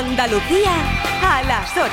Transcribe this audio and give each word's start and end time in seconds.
Andalucía 0.00 0.72
a 1.22 1.42
las 1.42 1.76
8. 1.76 1.84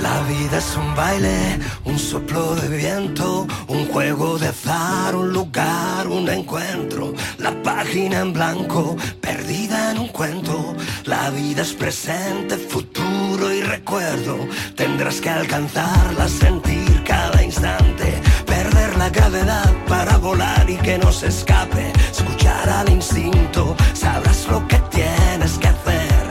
La 0.00 0.20
vida 0.28 0.58
es 0.58 0.76
un 0.76 0.94
baile, 0.94 1.58
un 1.84 1.98
soplo 1.98 2.54
de 2.54 2.68
viento, 2.76 3.46
un 3.66 3.88
juego 3.88 4.38
de 4.38 4.48
azar, 4.48 5.16
un 5.16 5.32
lugar, 5.32 6.06
un 6.06 6.28
encuentro. 6.28 7.12
La 7.38 7.55
página 7.76 8.20
en 8.20 8.32
blanco, 8.32 8.96
perdida 9.20 9.90
en 9.90 9.98
un 9.98 10.08
cuento. 10.08 10.74
La 11.04 11.28
vida 11.28 11.60
es 11.60 11.74
presente, 11.74 12.56
futuro 12.56 13.52
y 13.52 13.60
recuerdo. 13.60 14.48
Tendrás 14.74 15.20
que 15.20 15.28
alcanzarla, 15.28 16.26
sentir 16.26 17.04
cada 17.04 17.42
instante. 17.42 18.08
Perder 18.46 18.96
la 18.96 19.10
gravedad 19.10 19.70
para 19.86 20.16
volar 20.16 20.64
y 20.70 20.76
que 20.76 20.96
no 20.96 21.12
se 21.12 21.26
escape. 21.26 21.92
Escuchar 22.10 22.66
al 22.70 22.88
instinto, 22.88 23.76
sabrás 23.92 24.46
lo 24.48 24.66
que 24.66 24.78
tienes 24.96 25.58
que 25.58 25.68
hacer. 25.68 26.24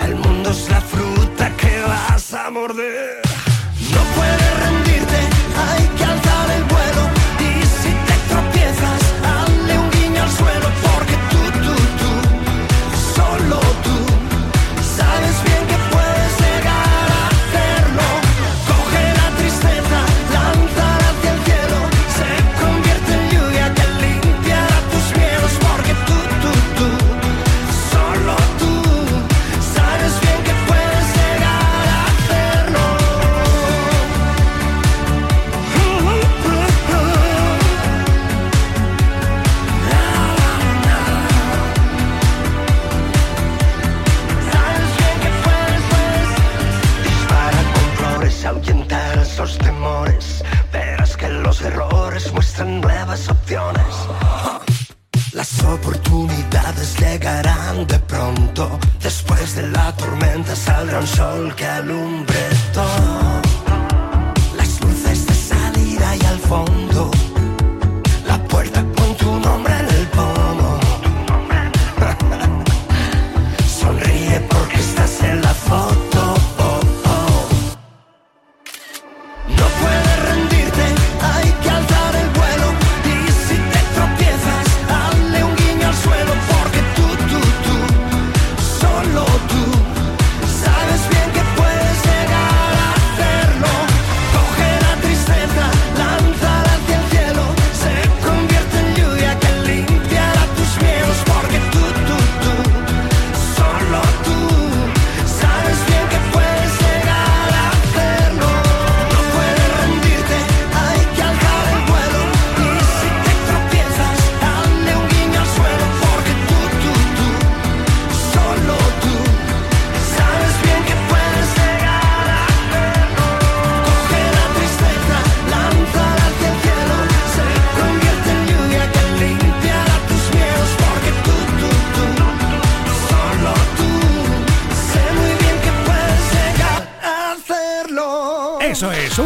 El 0.00 0.16
mundo 0.16 0.50
es 0.50 0.68
la 0.68 0.80
fruta 0.80 1.56
que 1.56 1.80
vas 1.82 2.34
a 2.34 2.50
morder. 2.50 3.27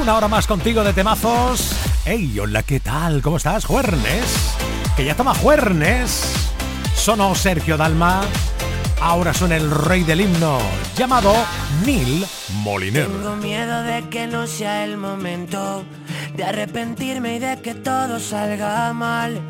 Una 0.03 0.17
hora 0.17 0.27
más 0.27 0.49
contigo 0.49 0.83
de 0.83 0.93
temazos. 0.93 1.77
Hey, 2.05 2.37
hola, 2.41 2.65
¿qué 2.65 2.81
tal? 2.81 3.23
¿Cómo 3.23 3.37
estás, 3.37 3.65
Juernes? 3.65 4.25
Que 4.97 5.05
ya 5.05 5.15
toma 5.15 5.33
Juernes. 5.33 6.35
Sonó 6.97 7.37
Sergio 7.37 7.77
Dalma. 7.77 8.23
Ahora 9.01 9.33
suena 9.33 9.57
el 9.57 9.71
rey 9.71 10.03
del 10.03 10.23
himno, 10.23 10.59
llamado 10.97 11.33
Neil 11.87 12.27
Moliner. 12.65 13.07
Tengo 13.07 13.37
miedo 13.37 13.83
de 13.85 14.09
que 14.09 14.27
no 14.27 14.49
sea 14.49 14.85
el 14.85 14.97
momento 14.97 15.85
de 16.37 16.45
arrepentirme 16.45 17.37
y 17.37 17.39
de 17.39 17.61
que 17.63 17.75
todo 17.77 18.19
salga 18.19 18.93
mal. 18.93 19.41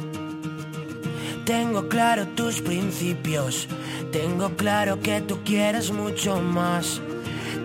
Tengo 1.46 1.88
claro 1.88 2.26
tus 2.28 2.60
principios, 2.60 3.69
tengo 4.12 4.54
claro 4.56 5.00
que 5.00 5.22
tú 5.22 5.40
quieres 5.44 5.90
mucho 5.92 6.42
más. 6.42 7.00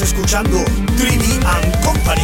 escuchando 0.00 0.58
3D 0.96 1.44
and 1.44 1.84
Company. 1.84 2.22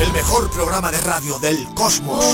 El 0.00 0.12
mejor 0.12 0.50
programa 0.50 0.90
de 0.90 1.00
radio 1.00 1.38
del 1.38 1.68
cosmos. 1.74 2.24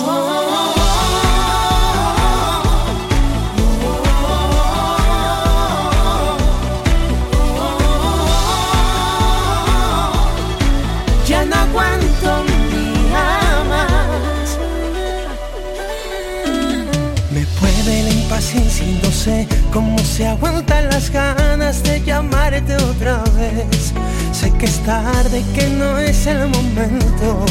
Y 18.57 19.01
no 19.03 19.11
sé 19.11 19.47
cómo 19.73 19.99
se 19.99 20.27
aguantan 20.27 20.89
las 20.89 21.11
ganas 21.11 21.83
de 21.83 22.01
llamarte 22.03 22.75
otra 22.77 23.23
vez. 23.37 23.93
Sé 24.33 24.51
que 24.53 24.65
es 24.65 24.79
tarde, 24.81 25.45
que 25.55 25.69
no 25.69 25.99
es 25.99 26.27
el 26.27 26.49
momento, 26.49 27.45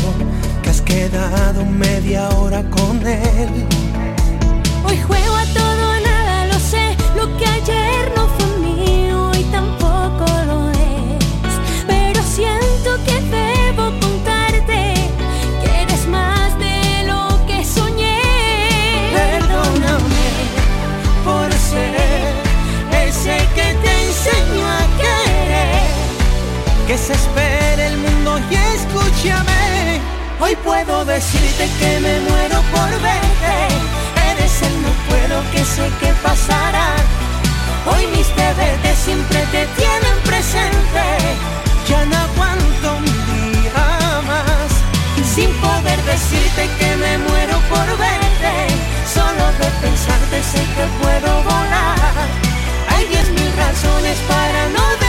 que 0.64 0.70
has 0.70 0.82
quedado 0.82 1.64
media 1.66 2.28
hora 2.30 2.64
con 2.72 3.06
él. 3.06 3.50
Hoy 4.84 4.98
juego 4.98 5.36
a 5.36 5.45
Hoy 30.46 30.56
puedo 30.58 31.04
decirte 31.06 31.68
que 31.80 32.00
me 32.02 32.20
muero 32.20 32.62
por 32.72 32.92
verte. 33.02 33.56
Eres 34.30 34.62
el 34.62 34.82
no 34.84 34.92
puedo 35.10 35.42
que 35.52 35.66
sé 35.66 35.90
que 36.00 36.14
pasará. 36.22 36.94
Hoy 37.88 38.06
mis 38.16 38.28
deberes 38.36 38.98
siempre 39.06 39.40
te 39.52 39.66
tienen 39.82 40.18
presente. 40.24 41.06
Ya 41.90 42.06
no 42.06 42.16
aguanto 42.16 42.98
un 42.98 43.06
día 43.06 44.22
más 44.28 44.70
sin 45.34 45.50
poder 45.66 46.00
decirte 46.04 46.70
que 46.78 46.96
me 46.96 47.18
muero 47.28 47.58
por 47.68 47.88
verte. 47.98 48.56
Solo 49.12 49.46
de 49.60 49.68
pensarte 49.82 50.44
sé 50.44 50.62
que 50.76 50.86
puedo 51.02 51.42
volar. 51.42 52.28
Hay 52.94 53.08
diez 53.08 53.28
mil 53.32 53.52
razones 53.58 54.18
para 54.30 54.70
no 54.78 55.05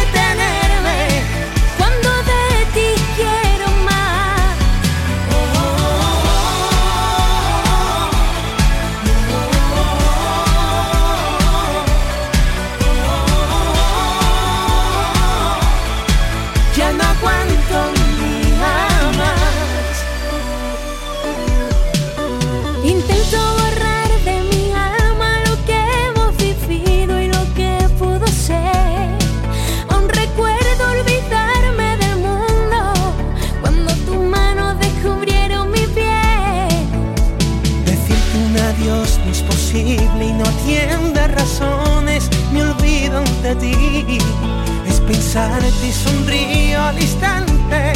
es 45.37 45.43
pensarte 45.43 45.87
y 45.87 45.93
sonrío 45.93 46.83
al 46.83 46.99
instante, 46.99 47.93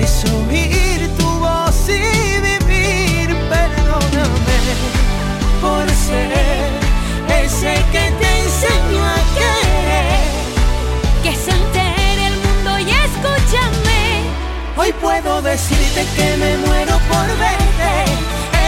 es 0.00 0.24
oír 0.24 1.08
tu 1.16 1.28
voz 1.38 1.88
y 1.88 2.40
vivir, 2.40 3.28
perdóname 3.48 4.58
por 5.60 5.88
ser 5.90 6.32
ese 7.44 7.74
que 7.92 8.10
te 8.18 8.42
enseñó 8.42 9.04
a 9.04 9.20
querer, 9.38 10.32
que 11.22 11.36
se 11.36 11.50
entere 11.50 12.26
el 12.26 12.36
mundo 12.38 12.78
y 12.80 12.90
escúchame. 12.90 14.24
Hoy 14.76 14.92
puedo 15.00 15.42
decirte 15.42 16.04
que 16.16 16.36
me 16.36 16.56
muero 16.66 16.98
por 17.08 17.26
verte, 17.38 17.92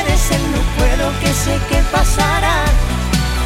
eres 0.01 0.31
el 0.31 0.43
no 0.53 0.63
puedo 0.79 1.21
que 1.21 1.33
sé 1.33 1.59
que 1.69 1.83
pasará. 1.91 2.65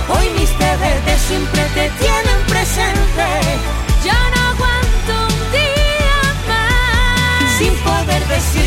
Hoy 0.08 0.28
mis 0.38 0.50
deberes 0.58 1.20
siempre 1.28 1.62
te 1.74 1.88
tienen 1.98 2.40
presente. 2.48 3.79
Más. 7.84 8.00
Sin 8.52 8.59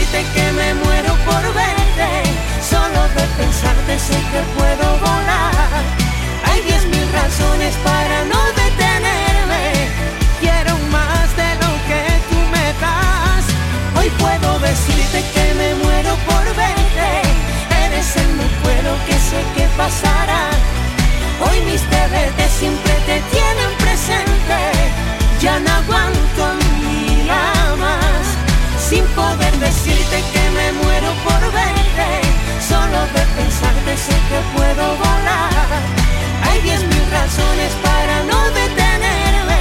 razones 37.34 37.74
para 37.82 38.24
no 38.24 38.46
detenerme. 38.50 39.60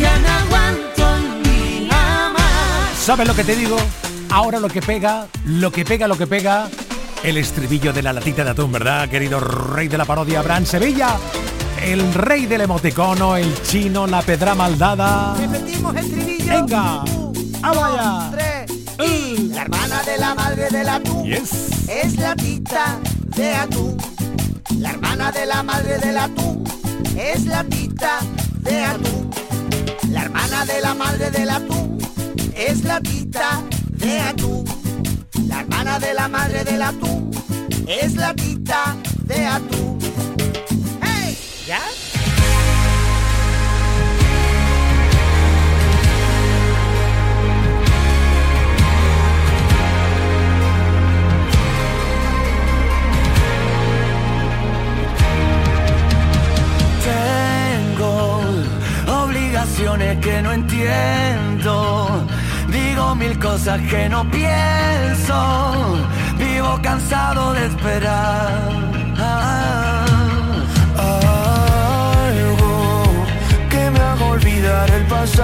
Ya 0.00 0.18
no 0.18 0.28
aguanto 0.28 1.48
mi 1.48 1.88
más. 1.88 2.98
¿Sabes 2.98 3.26
lo 3.26 3.34
que 3.34 3.44
te 3.44 3.56
digo? 3.56 3.76
Ahora 4.30 4.60
lo 4.60 4.68
que 4.68 4.80
pega, 4.80 5.26
lo 5.44 5.70
que 5.70 5.84
pega, 5.84 6.08
lo 6.08 6.16
que 6.16 6.26
pega 6.26 6.68
el 7.22 7.36
estribillo 7.36 7.92
de 7.92 8.02
la 8.02 8.12
latita 8.12 8.44
de 8.44 8.50
atún, 8.50 8.72
¿verdad, 8.72 9.08
querido 9.08 9.40
rey 9.40 9.88
de 9.88 9.96
la 9.96 10.04
parodia, 10.04 10.40
Abraham 10.40 10.66
Sevilla? 10.66 11.16
El 11.82 12.14
rey 12.14 12.46
del 12.46 12.62
emoticono, 12.62 13.36
el 13.36 13.62
chino, 13.62 14.06
la 14.06 14.22
pedra 14.22 14.54
maldada. 14.54 15.34
Repetimos 15.36 15.96
el 15.96 16.04
estribillo. 16.04 16.52
Venga, 16.52 17.04
a 17.62 17.72
vaya. 17.72 18.30
Tres, 18.30 19.50
La 19.50 19.62
hermana 19.62 20.02
de 20.02 20.18
la 20.18 20.34
madre 20.34 20.68
del 20.70 20.88
atún 20.88 21.24
yes. 21.24 21.88
es 21.88 22.16
la 22.16 22.36
tita 22.36 22.98
de 23.36 23.54
atún. 23.54 23.96
La 24.78 24.90
hermana 24.90 25.32
de 25.32 25.46
la 25.46 25.62
madre 25.62 25.98
del 25.98 26.18
atún 26.18 26.64
es 27.32 27.46
la 27.46 27.64
tita 27.64 28.20
de 28.60 28.84
atún. 28.84 29.30
La 30.10 30.22
hermana 30.24 30.64
de 30.66 30.80
la 30.80 30.94
madre 30.94 31.30
del 31.30 31.48
atún 31.48 31.98
es 32.54 32.84
la 32.84 33.00
tita 33.00 33.62
de 33.90 34.20
atún. 34.20 34.64
La 35.48 35.60
hermana 35.60 35.98
de 35.98 36.14
la 36.14 36.28
madre 36.28 36.64
del 36.64 36.82
atún 36.82 37.30
es 37.86 38.14
la 38.16 38.34
tita 38.34 38.96
de 39.24 39.46
atún. 39.46 39.98
¡Hey! 41.02 41.38
¿Ya? 41.66 41.80
Que 59.96 60.42
no 60.42 60.52
entiendo. 60.52 62.26
Digo 62.68 63.14
mil 63.14 63.38
cosas 63.38 63.80
que 63.82 64.08
no 64.08 64.28
pienso, 64.28 66.04
vivo 66.36 66.80
cansado 66.82 67.52
de 67.52 67.66
esperar. 67.66 68.72
Algo 70.96 71.14
que 73.70 73.90
me 73.90 74.00
haga 74.00 74.24
olvidar 74.24 74.90
el 74.90 75.06
pasado 75.06 75.43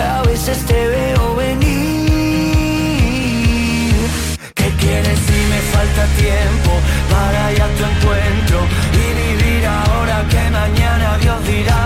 a 0.00 0.22
veces 0.22 0.58
te 0.66 0.88
veo 0.88 1.36
venir. 1.36 1.68
¿Qué 4.54 4.70
quieres 4.80 5.18
si 5.18 5.38
me 5.52 5.60
falta 5.72 6.06
tiempo 6.16 6.70
para 7.10 7.52
ir 7.52 7.62
a 7.62 7.68
tu 7.76 7.84
encuentro 7.92 8.58
y 8.92 9.04
vivir 9.22 9.66
ahora 9.66 10.16
que 10.30 10.50
mañana 10.50 11.18
Dios 11.18 11.46
dirá? 11.46 11.77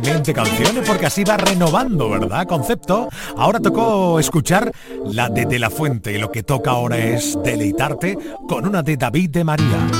canciones 0.00 0.84
porque 0.86 1.06
así 1.06 1.22
va 1.22 1.36
renovando, 1.36 2.08
¿verdad? 2.08 2.46
Concepto. 2.46 3.08
Ahora 3.36 3.60
tocó 3.60 4.18
escuchar 4.18 4.72
la 5.04 5.28
de 5.28 5.44
De 5.44 5.58
La 5.58 5.68
Fuente 5.68 6.12
y 6.12 6.18
lo 6.18 6.30
que 6.30 6.42
toca 6.42 6.70
ahora 6.70 6.96
es 6.96 7.36
deleitarte 7.44 8.16
con 8.48 8.66
una 8.66 8.82
de 8.82 8.96
David 8.96 9.30
de 9.30 9.44
María. 9.44 9.90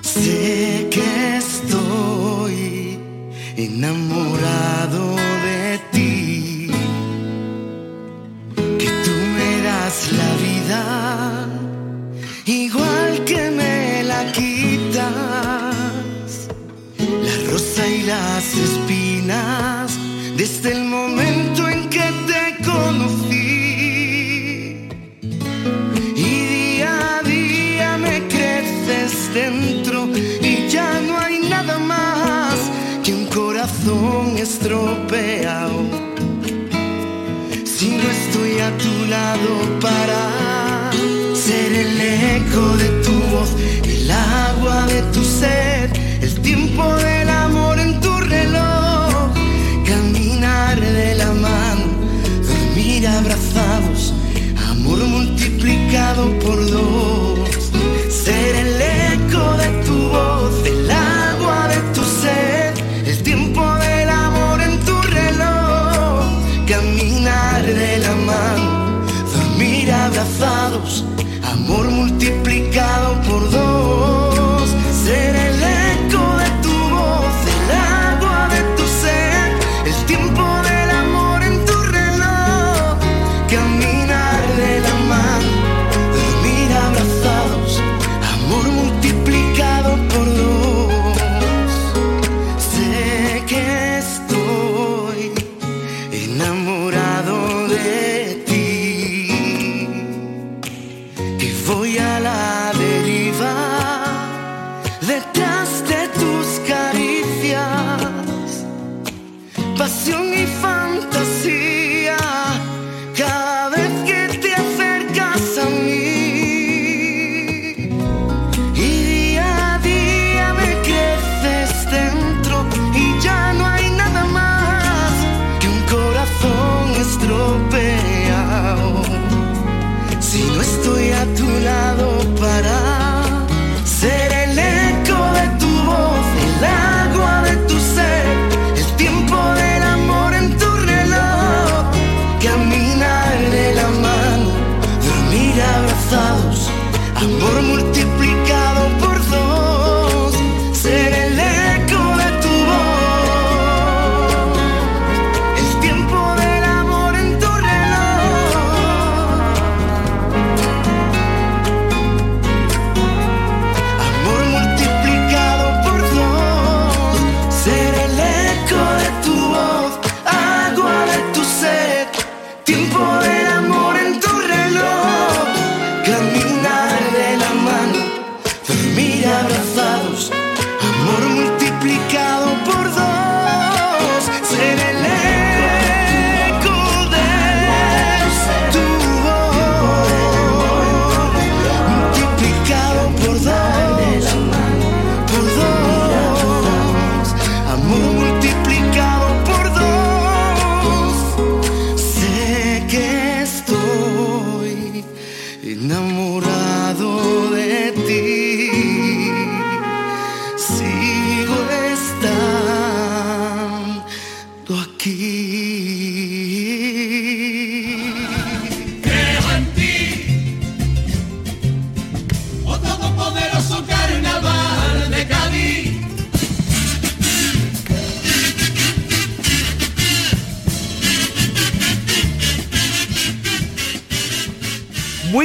Sé 0.00 0.88
que 0.90 1.36
estoy 1.38 2.98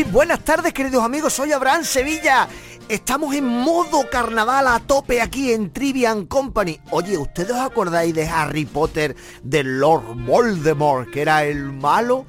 Buenas 0.10 0.40
tardes, 0.40 0.74
queridos 0.74 1.04
amigos. 1.04 1.34
Soy 1.34 1.52
Abraham 1.52 1.84
Sevilla. 1.84 2.48
Estamos 2.90 3.36
en 3.36 3.46
modo 3.46 4.10
carnaval 4.10 4.68
a 4.68 4.80
tope 4.80 5.22
aquí 5.22 5.52
en 5.52 5.72
Trivian 5.72 6.26
Company. 6.26 6.80
Oye, 6.90 7.18
¿ustedes 7.18 7.52
os 7.52 7.60
acordáis 7.60 8.14
de 8.14 8.28
Harry 8.28 8.66
Potter, 8.66 9.16
de 9.44 9.64
Lord 9.64 10.26
Voldemort, 10.26 11.10
que 11.10 11.22
era 11.22 11.44
el 11.46 11.72
malo? 11.72 12.26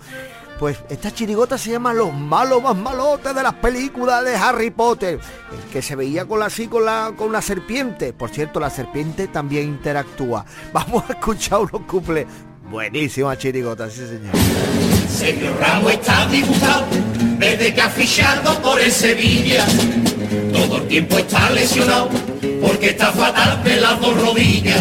Pues 0.59 0.79
esta 0.91 1.13
chirigota 1.13 1.57
se 1.57 1.71
llama 1.71 1.95
Los 1.95 2.13
malos 2.13 2.63
más 2.63 2.77
malotes 2.77 3.35
de 3.35 3.43
las 3.43 3.55
películas 3.55 4.25
de 4.25 4.37
Harry 4.37 4.71
Potter. 4.71 5.19
El 5.53 5.73
que 5.73 5.83
se 5.83 5.97
veía 5.97 6.27
con 6.27 6.41
la, 6.41 6.47
así 6.47 6.69
con 6.69 6.85
la, 6.85 7.13
con 7.17 7.33
la 7.33 7.43
serpiente. 7.43 8.13
Por 8.13 8.31
cierto, 8.31 8.61
la 8.61 8.71
serpiente 8.71 9.29
también 9.29 9.65
interactúa. 9.65 10.45
Vamos 10.73 11.05
a 11.09 11.15
escuchar 11.15 11.61
unos 11.61 11.83
cuples. 11.87 12.27
Buenísima 12.71 13.37
chirigota, 13.37 13.91
sí 13.91 14.07
señor. 14.07 14.35
Señor 15.09 15.59
Ramos 15.59 15.93
está 15.93 16.27
diputado 16.27 16.87
desde 17.43 17.75
que 17.75 17.81
ha 17.81 17.91
fichado 17.91 18.63
por 18.63 18.81
el 18.81 18.93
Sevilla. 18.93 19.67
Todo 20.53 20.77
el 20.77 20.87
tiempo 20.87 21.19
está 21.19 21.51
lesionado 21.51 22.09
porque 22.61 22.91
está 22.91 23.11
fatal 23.11 23.65
de 23.65 23.81
las 23.81 24.01
dos 24.01 24.15
rodillas. 24.21 24.81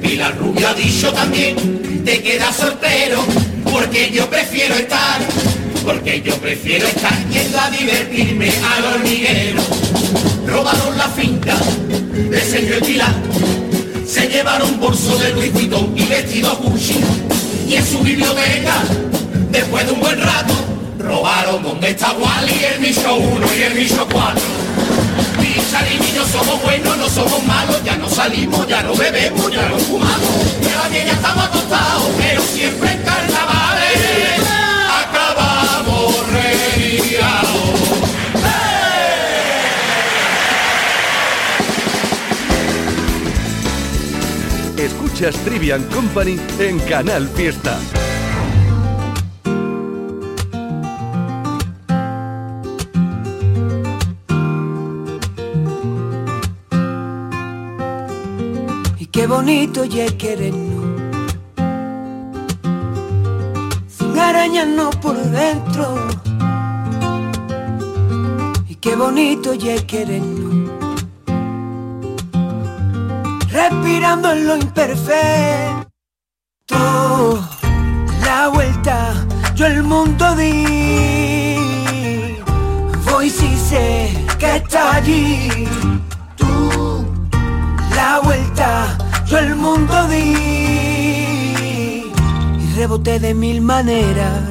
Pilar 0.00 0.38
Rubio 0.38 0.68
ha 0.68 0.74
dicho 0.74 1.12
también, 1.12 2.02
te 2.02 2.22
queda 2.22 2.50
soltero 2.50 3.22
porque 3.70 4.10
yo 4.10 4.26
prefiero 4.30 4.74
estar, 4.74 5.20
porque 5.84 6.22
yo 6.22 6.34
prefiero 6.38 6.86
estar 6.86 7.14
yendo 7.28 7.60
a 7.60 7.70
divertirme 7.70 8.50
al 8.74 8.94
hormiguero. 8.94 9.62
Robaron 10.46 10.96
la 10.96 11.08
finca 11.08 11.56
de 12.30 12.40
señor 12.40 12.82
Pilar, 12.86 13.14
se 14.06 14.28
llevaron 14.28 14.80
bolso 14.80 15.18
de 15.18 15.30
Luis 15.34 15.52
Vuitton 15.52 15.92
y 15.94 16.06
vestido 16.06 16.56
Gucci 16.56 17.00
y 17.68 17.74
en 17.74 17.84
su 17.84 17.98
biblioteca, 17.98 18.82
después 19.50 19.84
de 19.86 19.92
un 19.92 20.00
buen 20.00 20.18
rato, 20.18 20.75
robaron 21.06 21.62
donde 21.62 21.90
está 21.90 22.12
Wally, 22.12 22.64
el 22.64 22.80
Micho 22.80 23.14
1 23.14 23.46
y 23.56 23.62
el 23.62 23.74
Micho 23.74 24.06
4. 24.10 24.42
y 25.40 26.14
yo 26.14 26.26
somos 26.26 26.62
buenos, 26.62 26.96
no 26.98 27.08
somos 27.08 27.42
malos, 27.44 27.82
ya 27.84 27.96
no 27.96 28.08
salimos, 28.08 28.66
ya 28.66 28.82
no 28.82 28.94
bebemos, 28.94 29.50
ya 29.50 29.68
no 29.68 29.78
fumamos, 29.78 30.60
ya 30.60 30.88
ya 30.88 31.12
estamos 31.12 31.44
acostados, 31.44 32.10
pero 32.18 32.42
siempre 32.42 32.92
en 32.92 33.02
carnavales. 33.02 33.66
Escuchas 44.76 45.34
Trivian 45.44 45.82
Company 45.84 46.38
en 46.58 46.78
Canal 46.80 47.28
Fiesta. 47.28 47.78
Qué 59.16 59.26
bonito 59.26 59.84
ya 59.84 60.06
querernos. 60.18 61.00
Sin 63.88 64.18
arañas 64.18 64.68
no 64.68 64.90
por 64.90 65.16
dentro. 65.16 65.96
Y 68.68 68.76
qué 68.76 68.94
bonito 68.94 69.54
ya 69.54 69.76
querernos 69.86 70.76
respirando 73.56 74.32
en 74.32 74.46
lo 74.46 74.56
imperfecto. 74.56 75.86
La 78.20 78.48
vuelta, 78.48 79.26
yo 79.54 79.66
el 79.66 79.82
mundo 79.82 80.34
di. 80.36 81.56
Voy 83.10 83.30
si 83.30 83.56
sé 83.56 84.14
que 84.38 84.56
está 84.56 84.96
allí. 84.96 85.66
Tú, 86.36 87.06
la 87.94 88.20
vuelta, 88.22 88.95
yo 89.26 89.38
el 89.38 89.56
mundo 89.56 90.08
di. 90.08 90.34
Y 92.60 92.74
reboté 92.76 93.18
de 93.18 93.34
mil 93.34 93.60
maneras 93.60 94.42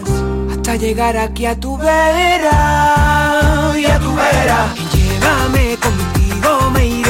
hasta 0.52 0.76
llegar 0.76 1.18
aquí 1.18 1.46
a 1.46 1.60
tu 1.60 1.78
vera. 1.78 3.74
Y 3.78 3.86
a 3.86 4.00
tu 4.00 4.14
vera. 4.16 4.74
llévame 4.94 5.78
contigo, 5.78 6.72
me 6.72 6.88
iré 6.88 7.05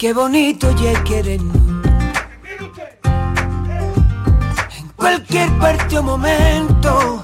Qué 0.00 0.14
bonito 0.14 0.70
ya. 0.76 0.92
En 4.78 4.88
cualquier 4.96 5.50
parte 5.58 5.98
o 5.98 6.02
momento. 6.02 7.22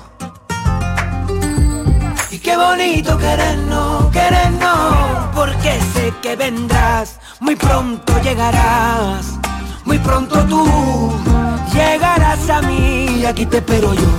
Y 2.31 2.39
qué 2.39 2.55
bonito 2.55 3.17
querernos, 3.17 4.13
querernos. 4.13 4.95
Porque 5.35 5.81
sé 5.95 6.13
que 6.21 6.37
vendrás, 6.37 7.19
muy 7.41 7.57
pronto 7.57 8.13
llegarás. 8.21 9.39
Muy 9.87 9.99
pronto 9.99 10.45
tú 10.45 11.11
llegarás 11.73 12.51
a 12.51 12.61
mí 12.61 13.21
y 13.21 13.25
aquí 13.25 13.47
te 13.47 13.57
espero 13.57 13.95
yo. 13.95 14.11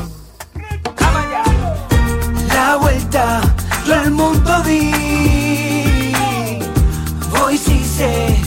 La 2.55 2.77
vuelta, 2.77 3.39
yo 3.85 3.93
el 4.01 4.09
mundo 4.09 4.61
di. 4.63 6.11
Voy 7.29 7.55
si 7.55 7.83
sé 7.83 8.46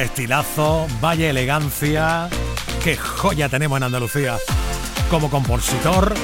Vaya 0.00 0.12
estilazo, 0.12 0.86
vaya 1.02 1.28
elegancia, 1.28 2.30
qué 2.82 2.96
joya 2.96 3.50
tenemos 3.50 3.76
en 3.76 3.82
Andalucía. 3.82 4.38
Como 5.10 5.28
compositor, 5.28 6.14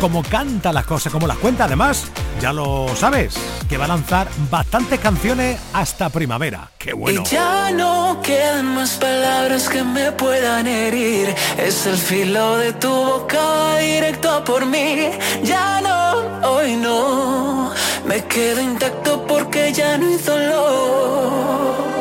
como 0.00 0.22
canta 0.22 0.72
las 0.72 0.86
cosas, 0.86 1.12
como 1.12 1.26
las 1.26 1.36
cuenta 1.36 1.64
además, 1.64 2.06
ya 2.40 2.54
lo 2.54 2.88
sabes, 2.96 3.34
que 3.68 3.76
va 3.76 3.84
a 3.84 3.88
lanzar 3.88 4.26
bastantes 4.50 5.00
canciones 5.00 5.60
hasta 5.74 6.08
primavera. 6.08 6.70
¡Qué 6.78 6.94
bueno! 6.94 7.24
Y 7.26 7.30
ya 7.30 7.70
no 7.72 8.22
quedan 8.22 8.74
más 8.74 8.92
palabras 8.92 9.68
que 9.68 9.84
me 9.84 10.12
puedan 10.12 10.66
herir. 10.66 11.34
Es 11.58 11.84
el 11.84 11.98
filo 11.98 12.56
de 12.56 12.72
tu 12.72 12.88
boca 12.88 13.76
directo 13.76 14.42
por 14.44 14.64
mí. 14.64 15.10
Ya 15.42 15.82
no, 15.82 16.48
hoy 16.48 16.74
no. 16.76 17.70
Me 18.06 18.24
quedo 18.24 18.62
intacto 18.62 19.26
porque 19.26 19.74
ya 19.74 19.98
no 19.98 20.10
hizo 20.10 20.38
lo 20.38 21.95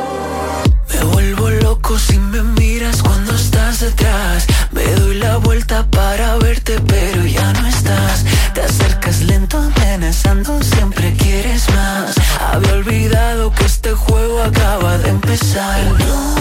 miras 2.85 3.01
cuando 3.01 3.35
estás 3.35 3.79
detrás. 3.79 4.45
Me 4.71 4.83
doy 4.83 5.15
la 5.15 5.37
vuelta 5.37 5.85
para 5.89 6.35
verte, 6.37 6.79
pero 6.87 7.25
ya 7.25 7.53
no 7.53 7.67
estás. 7.67 8.25
Te 8.53 8.61
acercas 8.61 9.21
lento, 9.21 9.57
amenazando, 9.57 10.61
siempre 10.61 11.13
quieres 11.13 11.67
más. 11.69 12.15
Había 12.51 12.73
olvidado 12.73 13.51
que 13.53 13.65
este 13.65 13.91
juego 13.93 14.43
acaba 14.43 14.97
de 14.97 15.09
empezar. 15.09 16.34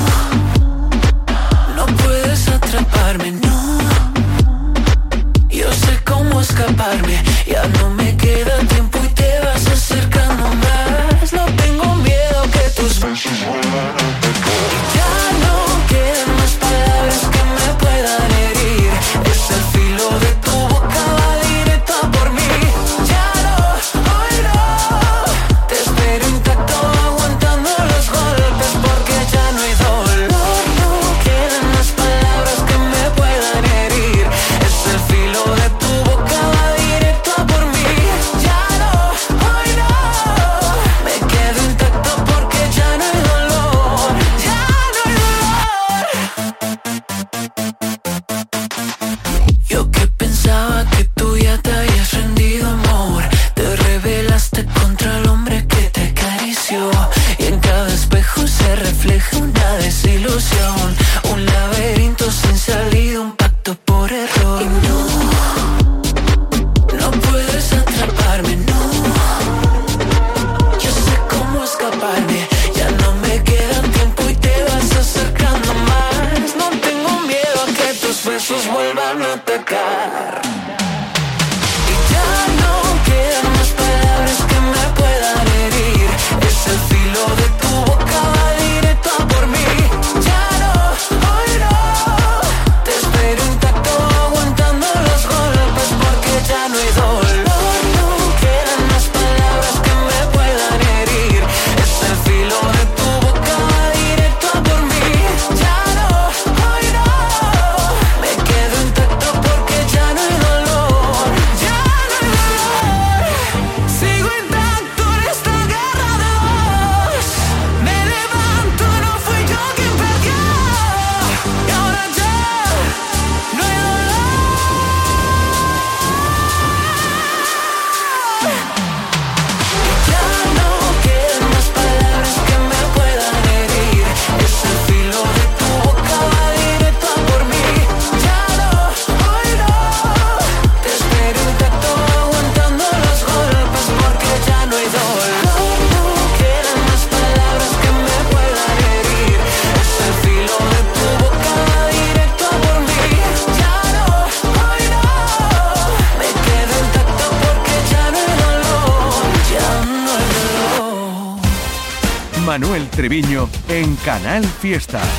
Canal 164.25 164.43
Fiesta. 164.43 165.14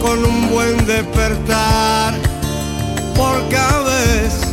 Con 0.00 0.24
un 0.24 0.50
buen 0.50 0.86
despertar. 0.86 2.14
Porque 3.16 3.56
a 3.56 3.78
veces, 3.80 4.48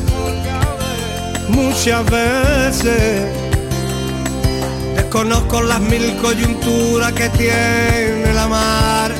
muchas 1.47 2.03
veces, 2.09 3.29
desconozco 4.95 5.61
las 5.61 5.79
mil 5.79 6.17
coyunturas 6.17 7.13
que 7.13 7.29
tiene 7.29 8.33
la 8.33 8.47
mar. 8.47 9.11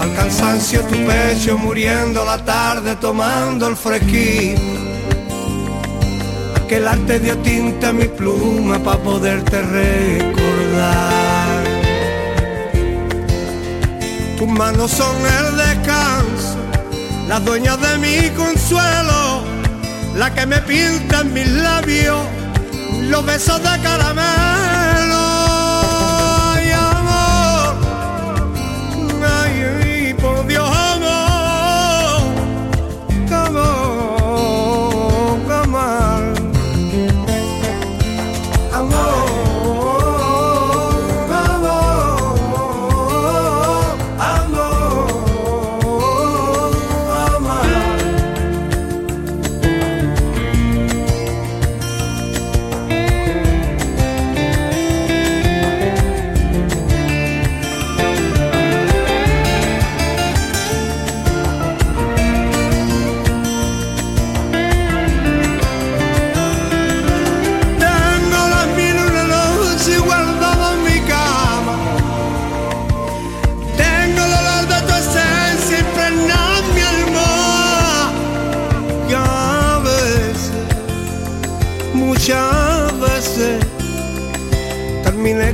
Al 0.00 0.14
cansancio 0.14 0.82
tu 0.82 0.96
pecho 1.06 1.56
muriendo 1.58 2.24
la 2.24 2.44
tarde 2.44 2.94
tomando 2.96 3.68
el 3.68 3.76
fresquito 3.76 4.76
que 6.68 6.76
el 6.76 6.88
arte 6.88 7.20
dio 7.20 7.38
tinta 7.38 7.90
a 7.90 7.92
mi 7.92 8.06
pluma 8.06 8.78
para 8.80 8.98
poderte 8.98 9.62
recordar. 9.62 11.25
Tus 14.38 14.48
manos 14.48 14.90
son 14.90 15.16
el 15.16 15.56
descanso, 15.56 16.58
las 17.26 17.42
dueñas 17.42 17.80
de 17.80 17.98
mi 17.98 18.28
consuelo, 18.36 19.42
la 20.14 20.34
que 20.34 20.44
me 20.44 20.58
pinta 20.58 21.22
en 21.22 21.32
mis 21.32 21.48
labios 21.48 22.20
los 23.00 23.24
besos 23.24 23.58
de 23.62 23.80
caramelo. 23.80 25.05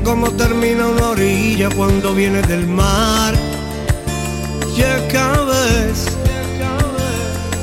Como 0.05 0.31
termina 0.33 0.87
una 0.87 1.11
orilla 1.11 1.68
cuando 1.70 2.14
viene 2.14 2.42
del 2.42 2.66
mar. 2.66 3.35
Y 4.76 4.83
acaba 4.83 5.55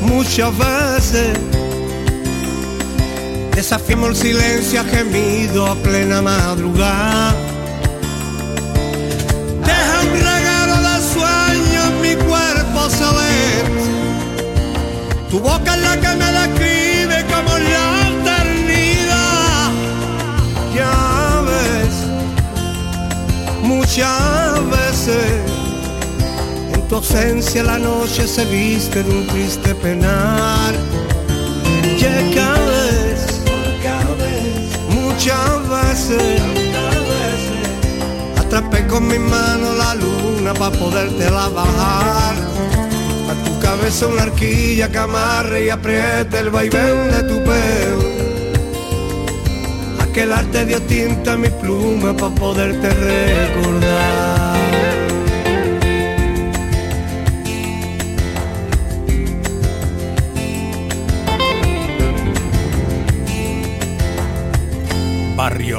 muchas 0.01 0.51
veces. 0.57 1.37
Desafiamos 3.55 4.09
el 4.09 4.15
silencio 4.15 4.81
a 4.81 4.83
gemido 4.85 5.67
a 5.67 5.75
plena 5.75 6.21
madrugada. 6.21 7.35
Deja 9.65 9.95
un 10.01 10.19
regalo 10.31 10.75
de 10.87 10.95
sueño 11.13 11.81
mi 12.01 12.15
cuerpo 12.27 12.89
saber. 12.89 13.65
Tu 15.29 15.39
boca 15.39 15.75
es 15.75 15.81
la 15.81 15.99
que 15.99 16.15
me 16.15 16.28
tu 26.89 26.95
ausencia 26.95 27.61
la 27.61 27.77
noche 27.77 28.27
se 28.27 28.43
viste 28.45 29.03
de 29.03 29.11
un 29.11 29.27
triste 29.27 29.75
penar. 29.75 30.73
Cada 33.83 34.15
vez, 34.15 34.71
muchas 34.89 35.69
veces, 35.69 36.41
atrapé 38.37 38.87
con 38.87 39.07
mi 39.07 39.19
mano 39.19 39.73
la 39.75 39.93
luna 39.95 40.53
para 40.53 40.75
poderte 40.75 41.29
la 41.29 41.47
bajar. 41.49 42.35
A 43.29 43.33
tu 43.45 43.59
cabeza 43.59 44.07
una 44.07 44.23
arquilla 44.23 44.89
que 44.91 44.97
amarre 44.97 45.65
y 45.65 45.69
apriete 45.69 46.39
el 46.39 46.49
vaivén 46.49 47.11
de 47.11 47.23
tu 47.23 47.35
pelo. 47.43 48.09
Aquel 49.99 50.33
arte 50.33 50.65
dio 50.65 50.81
tinta 50.81 51.33
a 51.33 51.37
mi 51.37 51.49
pluma 51.49 52.13
para 52.17 52.33
poderte 52.33 52.89
recordar. 52.89 54.49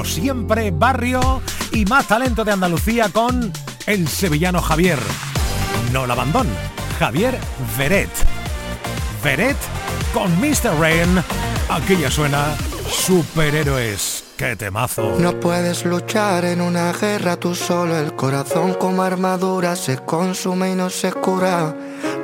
Siempre 0.05 0.71
barrio 0.71 1.43
y 1.73 1.85
más 1.85 2.09
talento 2.09 2.45
de 2.45 2.53
Andalucía 2.53 3.09
con 3.09 3.53
el 3.87 4.09
sevillano 4.09 4.61
Javier. 4.61 4.99
No 5.93 6.07
la 6.07 6.15
abandon, 6.15 6.49
Javier 6.99 7.39
Veret. 7.77 8.11
Veret 9.23 9.57
con 10.13 10.31
Mr. 10.41 10.79
Rain. 10.79 11.23
Aquí 11.69 11.97
ya 11.97 12.11
suena 12.11 12.55
Superhéroes. 12.91 14.25
¡Qué 14.37 14.57
temazo! 14.57 15.17
No 15.19 15.39
puedes 15.39 15.85
luchar 15.85 16.45
en 16.47 16.61
una 16.61 16.93
guerra 16.93 17.37
tú 17.37 17.55
solo, 17.55 17.99
el 17.99 18.17
corazón 18.17 18.75
como 18.75 19.03
armadura 19.03 19.77
se 19.77 19.99
consume 19.99 20.73
y 20.73 20.75
no 20.75 20.89
se 20.89 21.13
cura. 21.13 21.77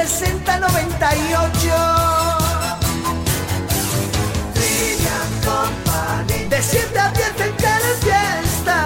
24 0.00 0.06
60 0.06 0.60
98 0.60 1.74
Company. 5.44 6.48
De 6.48 6.62
7 6.62 6.98
a 6.98 7.10
10 7.10 7.40
en 7.40 7.52
cada 7.56 7.94
fiesta. 8.00 8.76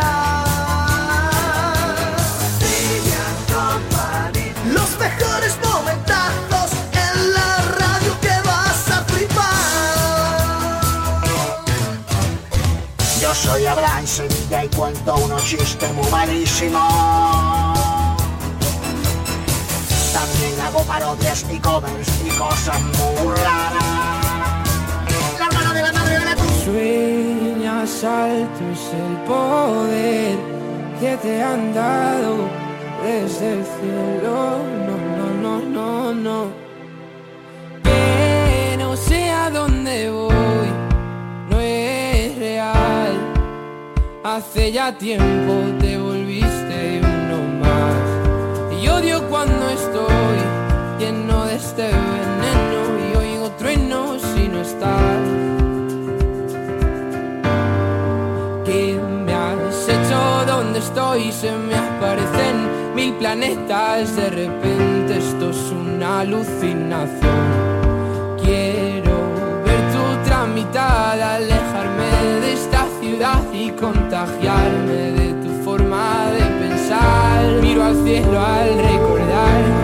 Los 4.73 4.99
mejores 4.99 5.57
momentazos 5.63 6.71
en 6.93 7.33
la 7.33 7.57
radio 7.79 8.21
que 8.21 8.41
vas 8.45 8.91
a 8.91 9.05
flipar. 9.05 9.45
Yo 13.21 13.35
soy 13.35 13.67
Abraham 13.67 14.07
Sevilla 14.07 14.65
y 14.65 14.69
cuento 14.69 15.15
unos 15.17 15.45
chistes 15.45 15.93
muy 15.93 16.11
malísimos 16.11 17.54
parodias 20.87 21.45
y 21.51 21.59
covers 21.59 22.09
y 22.25 22.29
cosas 22.39 22.81
muy 22.81 23.35
raras. 23.37 23.85
La 25.39 25.47
hermana 25.47 25.75
de 25.75 25.83
la 25.83 25.93
madre 25.93 26.19
de 26.19 26.25
la 26.25 26.35
cruz. 26.35 26.53
Sueñas 26.65 28.05
alto 28.05 28.63
es 28.73 28.85
el 29.03 29.17
poder 29.27 30.37
que 31.01 31.17
te 31.17 31.43
han 31.43 31.75
dado 31.75 32.49
desde 33.05 33.53
el 33.55 33.65
cielo. 33.65 34.59
No, 34.87 34.97
no, 35.19 35.27
no, 35.43 35.61
no, 35.61 36.15
no. 36.15 36.47
Que 37.83 38.77
no 38.79 38.97
sé 38.97 39.31
a 39.31 39.51
dónde 39.51 40.11
voy, 40.11 40.69
no 41.51 41.61
es 41.61 42.39
real. 42.39 43.13
Hace 44.25 44.73
ya 44.73 44.97
tiempo 44.97 45.53
te 45.81 45.99
volviste 45.99 47.01
uno 47.03 47.39
más. 47.61 48.81
Y 48.81 48.89
odio 48.89 49.23
cuando 49.29 49.69
estoy 49.69 50.44
este 51.77 51.89
veneno 51.89 52.83
y 53.01 53.17
oigo 53.17 53.51
truenos 53.59 54.23
si 54.23 54.47
no 54.47 54.61
estás. 54.61 55.19
¿Qué 58.65 59.01
me 59.27 59.35
has 59.35 59.89
hecho? 59.89 60.45
¿Dónde 60.47 60.79
estoy? 60.79 61.33
Se 61.33 61.51
me 61.51 61.75
aparecen 61.75 62.95
mil 62.95 63.15
planetas. 63.15 64.15
De 64.15 64.31
repente 64.31 65.19
esto 65.19 65.51
es 65.51 65.73
una 65.73 66.21
alucinación. 66.21 67.43
Quiero 68.41 69.17
ver 69.65 69.81
tu 69.93 70.29
tramitada, 70.29 71.37
alejarme 71.37 72.41
de 72.41 72.53
esta 72.53 72.87
ciudad 73.01 73.43
y 73.53 73.71
contagiarme 73.71 75.11
de 75.19 75.33
tu 75.43 75.51
forma 75.65 76.31
de 76.39 76.45
pensar. 76.69 77.61
Miro 77.61 77.83
al 77.83 77.97
cielo 78.05 78.39
al 78.41 78.79
recordar, 78.79 79.84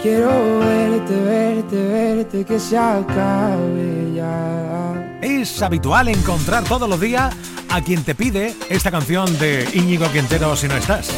Quiero 0.00 0.60
verte, 0.60 1.14
verte, 1.24 1.76
verte, 1.76 2.44
que 2.44 2.60
se 2.60 2.78
acabe 2.78 4.12
ya. 4.14 5.18
Es 5.20 5.60
habitual 5.60 6.06
encontrar 6.06 6.62
todos 6.62 6.88
los 6.88 7.00
días 7.00 7.34
a 7.68 7.80
quien 7.80 8.04
te 8.04 8.14
pide 8.14 8.54
esta 8.68 8.92
canción 8.92 9.26
de 9.40 9.68
Íñigo 9.74 10.06
Quintero 10.12 10.54
si 10.54 10.68
no 10.68 10.76
estás. 10.76 11.10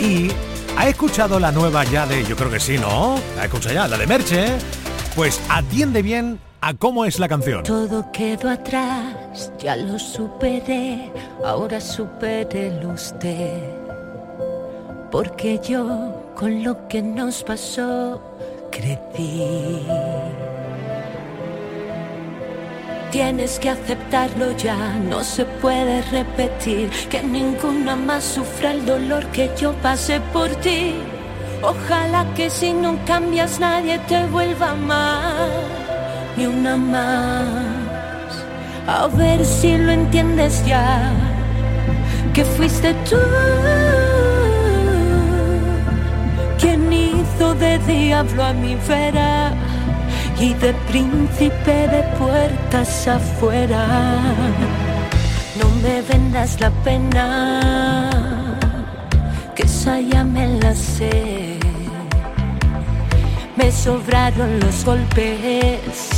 Y 0.00 0.28
ha 0.76 0.86
escuchado 0.86 1.40
la 1.40 1.50
nueva 1.50 1.82
ya 1.84 2.06
de, 2.06 2.24
yo 2.24 2.36
creo 2.36 2.50
que 2.50 2.60
sí, 2.60 2.76
¿no? 2.76 3.18
La 3.36 3.46
escucha 3.46 3.72
ya, 3.72 3.88
la 3.88 3.96
de 3.96 4.06
Merche. 4.06 4.48
Pues 5.16 5.40
atiende 5.48 6.02
bien 6.02 6.38
a 6.60 6.74
cómo 6.74 7.06
es 7.06 7.18
la 7.18 7.26
canción. 7.26 7.62
Todo 7.62 8.12
quedó 8.12 8.50
atrás, 8.50 9.50
ya 9.58 9.76
lo 9.76 9.98
superé, 9.98 11.10
ahora 11.42 11.80
supérelo 11.80 12.90
usted. 12.90 13.62
Porque 15.10 15.58
yo 15.66 16.17
con 16.38 16.62
lo 16.62 16.86
que 16.86 17.02
nos 17.02 17.42
pasó 17.42 18.22
crecí. 18.70 19.82
Tienes 23.10 23.58
que 23.58 23.70
aceptarlo 23.70 24.56
ya, 24.56 24.76
no 25.10 25.24
se 25.24 25.44
puede 25.44 26.00
repetir 26.02 26.90
que 27.10 27.22
ninguna 27.24 27.96
más 27.96 28.22
sufra 28.22 28.70
el 28.70 28.86
dolor 28.86 29.26
que 29.32 29.50
yo 29.60 29.72
pasé 29.82 30.20
por 30.32 30.48
ti. 30.56 30.94
Ojalá 31.60 32.24
que 32.36 32.48
si 32.50 32.72
no 32.72 32.96
cambias 33.04 33.58
nadie 33.58 33.98
te 34.06 34.24
vuelva 34.26 34.70
amar, 34.70 35.48
ni 36.36 36.46
una 36.46 36.76
más. 36.76 37.44
A 38.86 39.08
ver 39.08 39.44
si 39.44 39.76
lo 39.76 39.90
entiendes 39.90 40.64
ya, 40.64 41.10
que 42.32 42.44
fuiste 42.44 42.94
tú 43.10 43.16
de 47.38 47.78
diablo 47.86 48.42
a 48.42 48.52
mi 48.52 48.74
vera 48.88 49.52
y 50.40 50.54
de 50.54 50.74
príncipe 50.88 51.86
de 51.88 52.02
puertas 52.18 53.06
afuera. 53.06 53.86
No 55.56 55.68
me 55.82 56.02
vendas 56.02 56.60
la 56.60 56.70
pena, 56.82 58.10
que 59.54 59.62
esa 59.62 60.00
ya 60.00 60.24
me 60.24 60.58
la 60.58 60.74
sé. 60.74 61.58
Me 63.56 63.70
sobraron 63.70 64.58
los 64.58 64.84
golpes, 64.84 66.17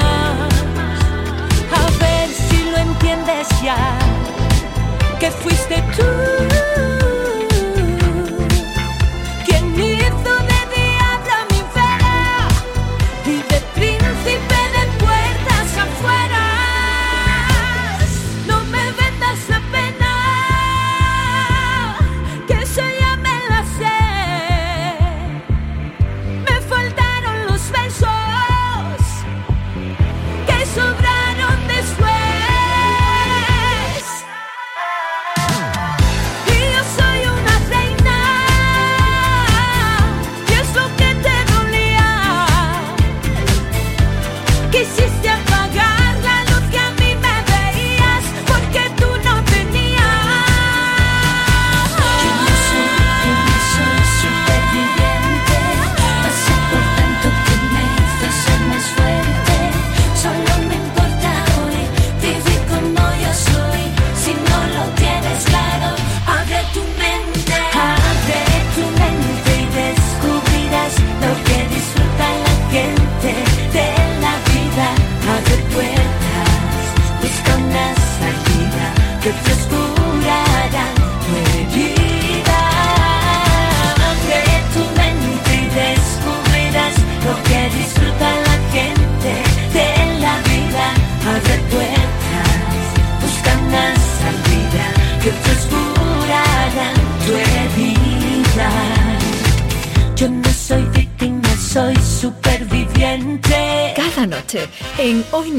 Entiendes 3.01 3.47
ya, 3.63 3.97
que 5.19 5.31
fuiste 5.31 5.81
tú. 5.97 6.60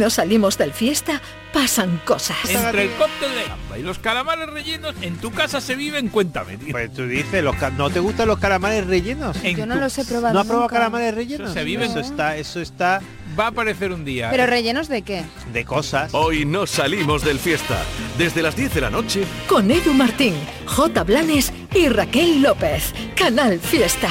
En 0.03 0.07
Hoy 0.07 0.07
no 0.07 0.11
salimos 0.11 0.59
del 0.59 0.73
fiesta 0.73 1.21
pasan 1.53 2.01
cosas. 2.05 2.37
Entre 2.49 2.85
el 2.85 2.91
cóctel 2.93 3.31
de 3.35 3.45
gamba 3.45 3.79
y 3.79 3.83
los 3.83 4.01
calamares 4.01 4.49
rellenos, 4.49 4.95
en 5.01 5.17
tu 5.19 5.31
casa 5.31 5.61
se 5.61 5.77
viven, 5.77 6.09
cuéntame, 6.09 6.59
Pues 6.59 6.93
tú 6.93 7.07
dices, 7.07 7.45
los 7.45 7.55
¿no 7.77 7.89
te 7.89 8.01
gustan 8.01 8.27
los 8.27 8.39
calamares 8.41 8.85
rellenos? 8.87 9.41
Yo 9.43 9.65
no 9.65 9.77
los 9.77 9.97
he 9.99 10.05
probado 10.05 10.35
¿No 10.35 10.41
has 10.41 10.47
probado 10.47 10.69
calamares 10.69 11.15
rellenos? 11.15 11.51
Eso 11.51 11.55
se 11.55 11.65
vive. 11.65 11.85
Eso 11.85 12.01
está, 12.01 12.37
eso 12.37 12.61
está... 12.61 13.01
Va 13.39 13.45
a 13.45 13.49
aparecer 13.49 13.93
un 13.93 14.05
día. 14.05 14.29
¿Pero 14.31 14.47
rellenos 14.47 14.89
de 14.89 15.03
qué? 15.03 15.25
De 15.53 15.65
cosas. 15.65 16.13
Hoy 16.15 16.45
no 16.45 16.67
salimos 16.67 17.25
del 17.25 17.39
fiesta. 17.39 17.79
Desde 18.19 18.43
las 18.43 18.57
10 18.57 18.75
de 18.75 18.81
la 18.81 18.91
noche. 18.91 19.25
Con 19.47 19.71
Edu 19.71 19.95
Martín, 19.95 20.35
J. 20.67 21.05
Blanes 21.05 21.53
y 21.75 21.89
Raquel 21.89 22.43
López. 22.43 22.93
Canal 23.15 23.61
Fiesta. 23.61 24.11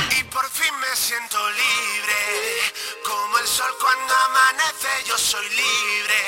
Yo 5.11 5.17
soy 5.17 5.45
libre. 5.49 6.19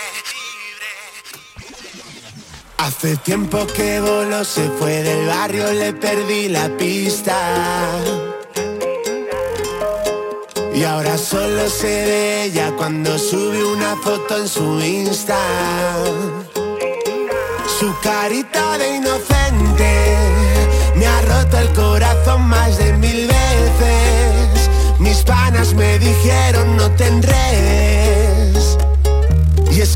Hace 2.78 3.16
tiempo 3.18 3.66
que 3.68 4.02
Bolo 4.02 4.44
se 4.44 4.68
fue 4.78 5.04
del 5.04 5.26
barrio, 5.28 5.72
le 5.72 5.94
perdí 5.94 6.50
la 6.50 6.68
pista. 6.78 7.38
Y 10.76 10.84
ahora 10.84 11.18
solo 11.18 11.70
sé 11.70 11.88
de 11.88 12.44
ella 12.44 12.74
cuando 12.76 13.18
sube 13.18 13.64
una 13.64 13.96
foto 13.96 14.38
en 14.38 14.50
su 14.50 14.82
Insta. 14.82 15.40
Su 17.80 17.96
carita 18.02 18.78
de 18.80 18.96
inocente 18.98 20.18
me 20.96 21.08
ha 21.08 21.22
roto 21.22 21.58
el 21.58 21.70
corazón 21.70 22.42
más 22.50 22.78
de 22.78 22.92
mil 22.94 23.28
veces. 23.28 24.70
Mis 25.00 25.24
panas 25.24 25.74
me 25.74 26.00
dijeron 26.00 26.76
no 26.76 26.92
te 26.92 27.08
enredes. 27.08 27.44
Y 27.44 28.16
es 28.16 28.23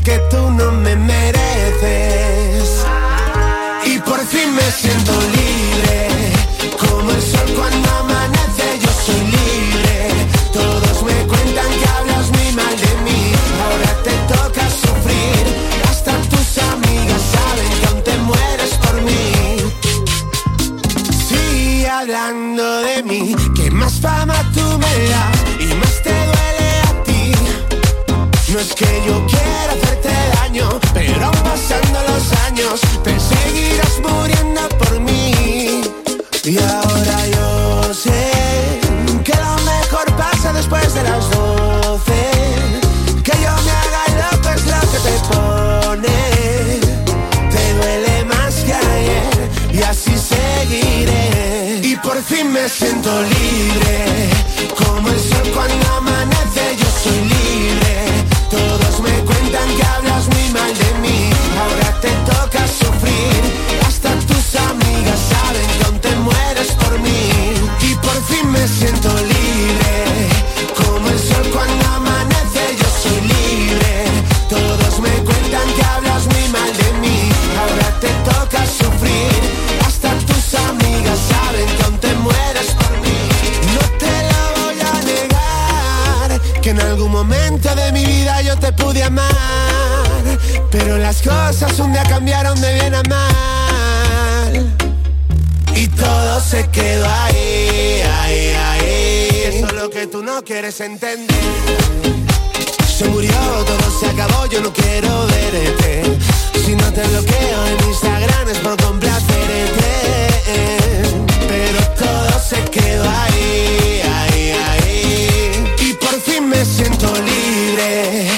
que 0.08 0.18
tú 0.30 0.50
no 0.52 0.72
me 0.72 0.96
mereces. 0.96 2.66
Y 3.84 3.98
por 3.98 4.20
fin 4.32 4.54
me 4.54 4.66
siento 4.80 5.12
libre. 5.36 5.98
Como 6.82 7.10
el 7.10 7.22
sol 7.32 7.48
cuando 7.58 7.88
amanece, 8.02 8.66
yo 8.84 8.90
soy 9.06 9.22
libre. 9.38 9.96
Todos 10.60 11.02
me 11.08 11.16
cuentan 11.32 11.70
que 11.78 11.86
hablas 11.96 12.26
muy 12.36 12.48
mal 12.60 12.74
de 12.84 12.92
mí. 13.06 13.22
Ahora 13.64 13.90
te 14.06 14.14
toca 14.34 14.64
sufrir. 14.82 15.44
Hasta 15.90 16.12
tus 16.32 16.48
amigas 16.72 17.22
saben 17.34 17.70
que 17.78 17.86
aún 17.90 18.02
te 18.08 18.16
mueres 18.30 18.72
por 18.84 18.96
mí. 19.08 19.22
Sigue 21.28 21.88
hablando 21.88 22.64
de 22.88 23.02
mí. 23.02 23.36
Que 23.54 23.70
más 23.70 23.94
fama 24.00 24.38
tú 24.54 24.64
me 24.84 24.94
das 25.12 25.38
y 25.60 25.68
más 25.82 26.02
te 26.02 26.14
duele 26.30 26.68
a 26.88 26.92
ti. 27.06 27.22
No 28.52 28.58
es 28.58 28.74
que 28.74 28.90
yo 29.06 29.26
quiera 29.26 29.87
pero 30.94 31.30
pasando 31.42 32.00
los 32.08 32.32
años 32.46 32.80
te 33.04 33.18
seguirás 33.18 34.00
muriendo 34.00 34.68
por 34.78 35.00
mí. 35.00 35.82
Y 36.44 36.58
ahora 36.58 37.26
yo 37.26 37.94
sé 37.94 38.80
que 39.24 39.34
lo 39.34 39.54
mejor 39.64 40.06
pasa 40.16 40.52
después 40.52 40.94
de 40.94 41.02
las 41.02 41.30
doce. 41.30 42.30
Que 43.22 43.32
yo 43.32 43.52
me 43.66 43.72
haga 43.82 44.02
loco 44.22 44.48
es 44.50 44.66
lo 44.66 44.80
que 44.92 44.98
te 45.06 45.14
pone. 45.30 46.18
Te 47.50 47.74
duele 47.74 48.24
más 48.24 48.54
que 48.66 48.74
ayer 48.74 49.50
y 49.72 49.82
así 49.82 50.14
seguiré. 50.16 51.80
Y 51.82 51.96
por 51.96 52.22
fin 52.22 52.52
me 52.52 52.68
siento 52.68 53.10
libre, 53.22 54.30
como 54.76 55.08
el 55.08 55.20
sol 55.20 55.52
cuando 55.54 55.97
por 68.02 68.22
fin 68.24 68.50
me 68.50 68.66
siento 68.66 69.08
libre, 69.08 69.47
no 100.28 100.44
quieres 100.44 100.80
entender. 100.80 101.36
Se 102.96 103.04
murió, 103.06 103.32
todo 103.66 103.98
se 103.98 104.06
acabó, 104.06 104.46
yo 104.46 104.60
no 104.60 104.72
quiero 104.72 105.26
verte. 105.26 106.02
Si 106.64 106.74
no 106.74 106.92
te 106.92 107.02
bloqueo 107.02 107.66
en 107.66 107.88
Instagram 107.88 108.48
es 108.48 108.58
por 108.58 108.76
complacerte. 108.82 109.90
Pero 111.48 111.80
todo 112.02 112.40
se 112.40 112.62
quedó 112.70 113.08
ahí, 113.08 114.02
ahí, 114.20 114.52
ahí. 114.68 115.74
Y 115.80 115.92
por 115.94 116.20
fin 116.20 116.48
me 116.48 116.64
siento 116.64 117.12
libre 117.14 118.37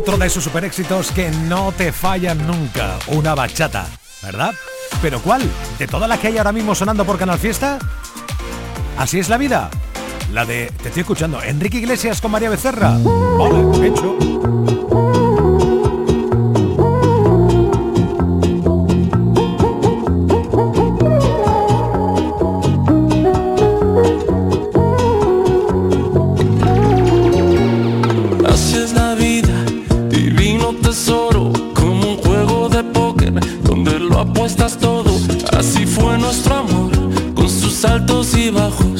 otro 0.00 0.16
de 0.16 0.30
sus 0.30 0.44
super 0.44 0.64
éxitos 0.64 1.12
que 1.12 1.30
no 1.30 1.72
te 1.72 1.92
fallan 1.92 2.46
nunca, 2.46 2.98
una 3.08 3.34
bachata, 3.34 3.86
¿verdad? 4.22 4.50
¿Pero 5.02 5.20
cuál? 5.20 5.42
¿De 5.78 5.86
todas 5.86 6.08
las 6.08 6.18
que 6.18 6.28
hay 6.28 6.38
ahora 6.38 6.52
mismo 6.52 6.74
sonando 6.74 7.04
por 7.04 7.18
Canal 7.18 7.38
Fiesta? 7.38 7.78
Así 8.96 9.18
es 9.18 9.28
la 9.28 9.36
vida. 9.36 9.68
La 10.32 10.46
de, 10.46 10.72
te 10.82 10.88
estoy 10.88 11.02
escuchando, 11.02 11.42
Enrique 11.42 11.76
Iglesias 11.76 12.22
con 12.22 12.30
María 12.30 12.48
Becerra. 12.48 12.96
apuestas 34.20 34.76
todo, 34.76 35.10
así 35.56 35.86
fue 35.86 36.18
nuestro 36.18 36.56
amor, 36.56 36.90
con 37.34 37.48
sus 37.48 37.84
altos 37.84 38.34
y 38.34 38.50
bajos. 38.50 38.99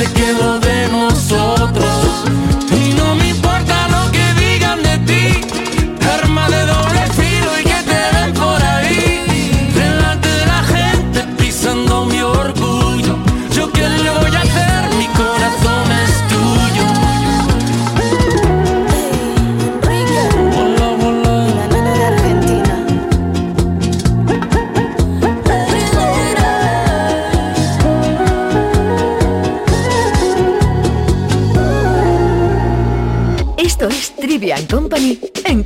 Together. 0.00 0.40
give 0.40 0.49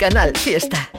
Canal 0.05 0.35
Fiesta. 0.37 0.94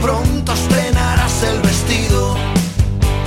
pronto 0.00 0.52
estrenarás 0.52 1.42
el 1.42 1.60
vestido 1.60 2.36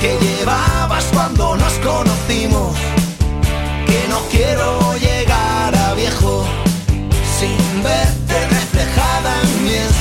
que 0.02 0.18
llevabas 0.20 1.06
cuando 1.14 1.56
nos 1.56 1.74
conocimos. 1.80 2.76
Que 3.86 4.06
no 4.10 4.20
quiero 4.32 4.96
llegar 4.98 5.76
a 5.76 5.94
viejo 5.94 6.46
sin 7.40 7.84
verte 7.84 8.48
reflejada 8.50 9.42
en 9.44 9.64
mi 9.64 9.93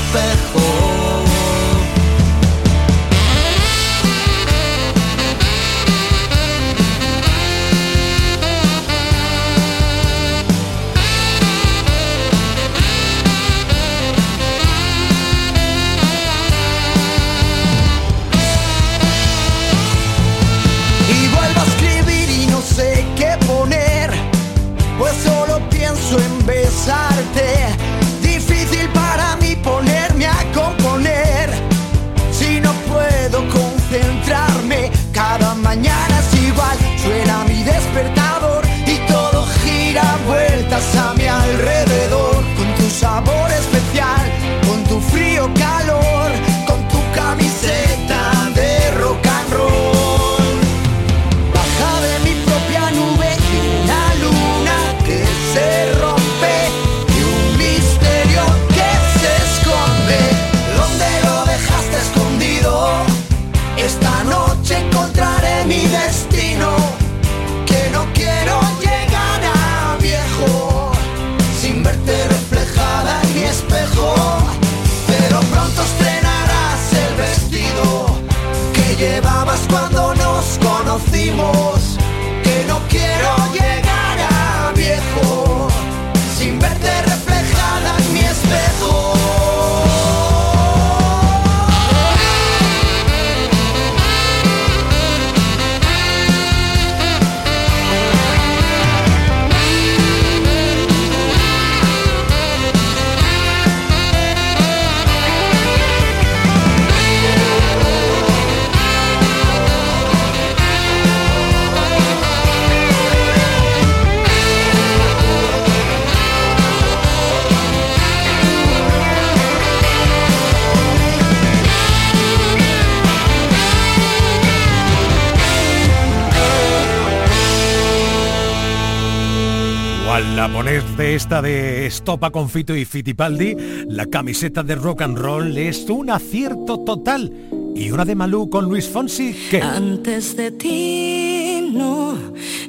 La 130.83 130.89
ponerte 130.89 131.15
esta 131.15 131.41
de 131.41 131.87
Estopa 131.87 132.31
con 132.31 132.49
Fito 132.49 132.75
y 132.75 132.85
Fitipaldi, 132.85 133.57
la 133.89 134.07
camiseta 134.07 134.65
de 134.65 134.75
rock 134.75 135.03
and 135.03 135.17
roll 135.17 135.57
es 135.57 135.89
un 135.89 136.11
acierto 136.11 136.81
total. 136.81 137.33
Y 137.77 137.93
una 137.93 138.05
de 138.05 138.17
Malú 138.17 138.51
con 138.51 138.65
Luis 138.65 138.89
Fonsi, 138.89 139.33
que 139.49 139.63
Antes 139.63 140.37
de 140.37 140.51
ti, 140.51 141.71
no, 141.73 142.15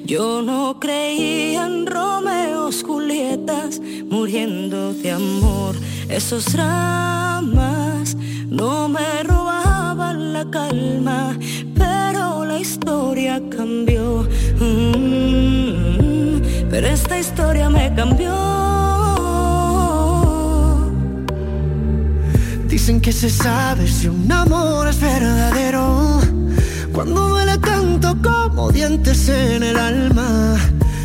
yo 0.06 0.44
no 0.44 0.80
creía 0.80 1.66
en 1.66 1.88
Romeos, 1.88 2.84
Julietas, 2.84 3.82
muriendo 4.10 4.94
de 4.94 5.12
amor. 5.12 5.76
Esos 6.08 6.54
dramas 6.54 8.16
no 8.48 8.90
me 8.90 9.24
robaban 9.24 10.34
la 10.34 10.50
calma, 10.52 11.38
pero 11.76 12.46
la 12.46 12.60
historia 12.60 13.42
cambió. 13.50 14.28
Mm, 14.60 15.83
pero 16.74 16.88
esta 16.88 17.20
historia 17.20 17.70
me 17.70 17.94
cambió. 17.94 18.34
Dicen 22.66 23.00
que 23.00 23.12
se 23.12 23.30
sabe 23.30 23.88
si 23.88 24.08
un 24.08 24.32
amor 24.32 24.88
es 24.88 25.00
verdadero 25.00 26.20
Cuando 26.92 27.30
duele 27.30 27.60
tanto 27.60 28.18
como 28.24 28.72
dientes 28.72 29.30
en 29.30 29.62
el 29.62 29.78
alma 29.78 30.56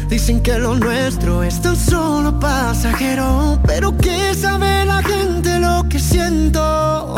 Dicen 0.08 0.42
que 0.42 0.58
lo 0.58 0.74
nuestro 0.74 1.42
es 1.42 1.60
tan 1.60 1.76
solo 1.76 2.40
pasajero 2.40 3.60
Pero 3.66 3.94
que 3.98 4.34
sabe 4.34 4.86
la 4.86 5.02
gente 5.02 5.60
lo 5.60 5.86
que 5.90 5.98
siento 5.98 7.14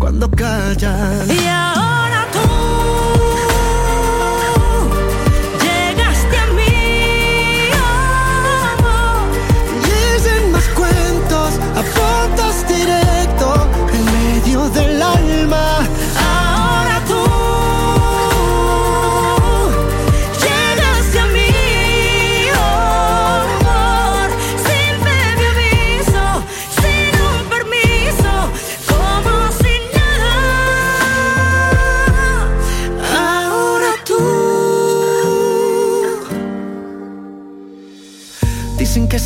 Cuando 0.00 0.28
callan 0.28 1.30
Y 1.30 1.46
ahora 1.46 2.07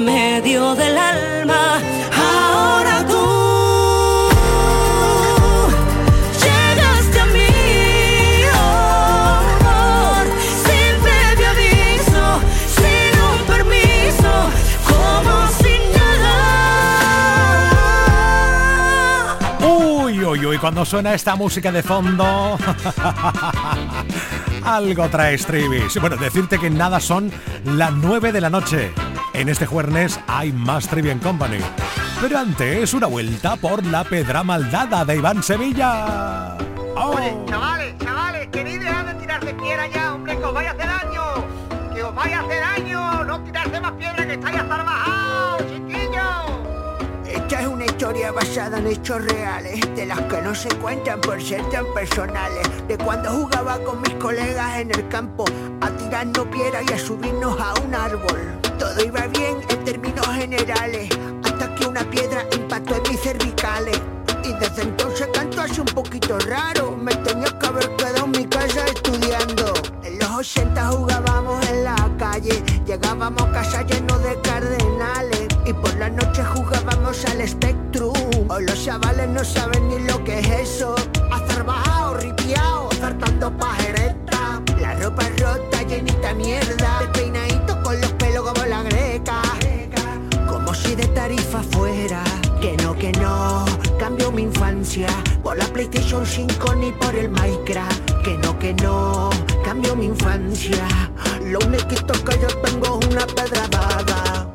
medio 0.00 0.74
del 0.74 0.96
alma. 0.96 1.78
Ahora 2.16 3.06
tú 3.06 4.28
llegaste 6.42 7.20
a 7.20 7.26
mí, 7.26 7.46
oh, 8.54 9.40
amor, 9.60 10.26
sin 10.64 10.92
previo 11.02 11.48
aviso, 11.50 12.40
sin 12.76 13.12
un 13.30 13.40
permiso, 13.46 14.32
como 14.88 15.34
sin 15.60 15.82
nada. 15.98 16.38
Uy, 19.60 20.24
uy, 20.24 20.46
uy, 20.46 20.58
cuando 20.58 20.84
suena 20.84 21.14
esta 21.14 21.36
música 21.36 21.70
de 21.70 21.82
fondo. 21.82 22.58
Algo 24.64 25.08
traes, 25.08 25.46
Trivis. 25.46 26.00
Bueno, 26.00 26.16
decirte 26.16 26.58
que 26.58 26.70
nada 26.70 27.00
son 27.00 27.30
las 27.64 27.92
9 27.92 28.32
de 28.32 28.40
la 28.40 28.50
noche. 28.50 28.92
En 29.40 29.48
este 29.48 29.64
jueves 29.64 30.20
hay 30.26 30.52
más 30.52 30.86
Trivian 30.86 31.18
Company. 31.18 31.56
Pero 32.20 32.40
antes, 32.40 32.92
una 32.92 33.06
vuelta 33.06 33.56
por 33.56 33.82
la 33.86 34.04
Pedra 34.04 34.42
Maldada 34.42 35.02
de 35.06 35.16
Iván 35.16 35.42
Sevilla. 35.42 36.58
¡Oh! 36.94 37.14
Oye, 37.16 37.34
chavales, 37.48 37.96
chavales, 37.96 38.50
dejar 38.52 39.06
de 39.06 39.14
tirar 39.14 39.42
de 39.42 39.54
piedra 39.54 39.86
ya, 39.86 40.12
hombre, 40.12 40.36
que 40.36 40.44
os 40.44 40.52
vaya 40.52 40.68
a 40.68 40.72
hacer 40.74 40.86
daño. 40.86 41.22
Que 41.94 42.02
os 42.02 42.14
vaya 42.14 42.38
a 42.38 42.42
hacer 42.42 42.60
daño. 42.60 43.24
No 43.24 43.40
tirarse 43.42 43.80
más 43.80 43.92
piedra 43.92 44.26
que 44.26 44.34
estáis 44.34 44.56
hasta 44.58 44.76
bajados, 44.76 45.62
chiquillos. 45.68 46.50
Esta 47.26 47.60
es 47.62 47.66
una 47.66 47.84
historia 47.86 48.32
basada 48.32 48.78
en 48.78 48.86
hechos 48.88 49.24
reales, 49.24 49.96
de 49.96 50.04
las 50.04 50.20
que 50.20 50.42
no 50.42 50.54
se 50.54 50.68
cuentan 50.76 51.18
por 51.22 51.42
ser 51.42 51.66
tan 51.70 51.86
personales. 51.94 52.68
De 52.88 52.98
cuando 52.98 53.30
jugaba 53.30 53.78
con 53.84 54.02
mis 54.02 54.14
colegas 54.16 54.80
en 54.80 54.90
el 54.90 55.08
campo, 55.08 55.46
a 55.80 55.88
tirarnos 55.88 56.46
piedra 56.48 56.82
y 56.86 56.92
a 56.92 56.98
subirnos 56.98 57.58
a 57.58 57.72
un 57.80 57.94
árbol. 57.94 58.59
Todo 58.80 59.04
iba 59.04 59.26
bien 59.26 59.58
en 59.68 59.84
términos 59.84 60.26
generales, 60.28 61.10
hasta 61.44 61.74
que 61.74 61.86
una 61.86 62.02
piedra 62.10 62.46
impactó 62.56 62.96
en 62.96 63.02
mis 63.12 63.20
cervicales. 63.20 64.00
Y 64.42 64.54
desde 64.54 64.82
entonces 64.82 65.28
canto 65.34 65.60
así 65.60 65.80
un 65.80 65.86
poquito 65.86 66.38
raro. 66.38 66.96
Me 66.96 67.14
tenía 67.16 67.58
que 67.58 67.66
haber 67.66 67.94
quedado 67.96 68.24
en 68.24 68.30
mi 68.30 68.46
casa 68.46 68.86
estudiando. 68.86 69.74
En 70.02 70.18
los 70.18 70.30
80 70.30 70.88
jugábamos 70.92 71.68
en 71.68 71.84
la 71.84 72.10
calle. 72.18 72.62
Llegábamos 72.86 73.42
a 73.42 73.52
casa 73.52 73.82
llenos 73.82 74.22
de 74.22 74.40
cardenales. 74.40 75.46
Y 75.66 75.74
por 75.74 75.94
la 75.96 76.08
noche 76.08 76.42
jugábamos 76.42 77.22
al 77.26 77.46
Spectrum. 77.46 78.14
Hoy 78.48 78.64
los 78.64 78.82
chavales 78.82 79.28
no 79.28 79.44
saben 79.44 79.88
ni 79.88 79.98
lo 80.06 80.24
que 80.24 80.38
es 80.38 80.48
eso. 80.48 80.94
Azarbajado, 81.30 82.14
ripiao, 82.14 82.88
zartando 82.94 83.54
pajereta. 83.58 83.99
Por 95.44 95.56
la 95.56 95.66
PlayStation 95.66 96.26
5 96.26 96.74
ni 96.74 96.90
por 96.90 97.14
el 97.14 97.30
Minecraft. 97.30 98.22
Que 98.24 98.36
no, 98.38 98.58
que 98.58 98.74
no, 98.74 99.30
cambio 99.64 99.94
mi 99.94 100.06
infancia. 100.06 100.84
Lo 101.44 101.60
único 101.60 101.86
que 101.86 102.38
yo 102.40 102.48
tengo 102.62 102.98
es 102.98 103.06
una 103.06 103.26
pedra 103.26 103.68
dada. 103.68 104.52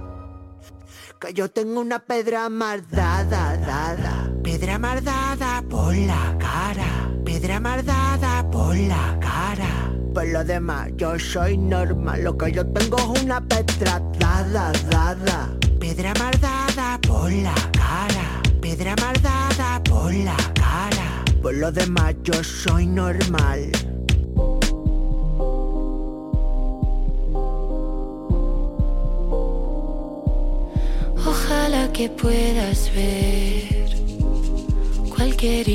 Que 1.20 1.34
yo 1.34 1.50
tengo 1.50 1.80
una 1.80 2.00
pedra 2.00 2.50
mardada, 2.50 3.56
dada. 3.56 4.30
Pedra 4.44 4.78
mardada 4.78 5.64
por 5.70 5.96
la 5.96 6.36
cara. 6.38 7.10
Pedra 7.24 7.62
mardada 7.62 8.50
por 8.52 8.76
la 8.76 9.18
cara. 9.22 9.94
Por 10.14 10.28
lo 10.28 10.44
demás, 10.44 10.90
yo 10.98 11.18
soy 11.18 11.58
normal. 11.58 12.24
Lo 12.24 12.38
que 12.38 12.52
yo 12.52 12.66
tengo 12.68 12.98
es 12.98 13.24
una 13.24 13.40
pedra 13.40 14.02
dada, 14.20 14.74
dada. 14.90 15.56
Pedra 15.80 16.14
mardada 16.20 17.00
por 17.02 17.32
la 17.32 17.56
cara. 17.72 18.45
Pedra 18.66 18.96
mardada 19.00 19.80
por 19.84 20.12
la 20.12 20.36
cara. 20.56 21.24
Por 21.40 21.54
lo 21.54 21.72
demás, 21.72 22.16
yo 22.24 22.44
soy 22.44 22.88
normal. 22.88 23.72
Ojalá 31.28 31.94
que 31.94 32.10
puedas 32.10 32.92
ver 32.96 33.86
cualquier 35.16 35.70